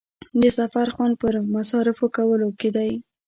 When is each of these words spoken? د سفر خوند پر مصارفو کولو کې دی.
د 0.41 0.43
سفر 0.57 0.87
خوند 0.95 1.13
پر 1.21 1.33
مصارفو 1.55 2.05
کولو 2.15 2.49
کې 2.59 2.69
دی. 2.75 2.91